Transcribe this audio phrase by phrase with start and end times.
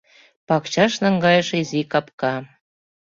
[0.47, 2.33] Пакчаш наҥгайыше изи капка.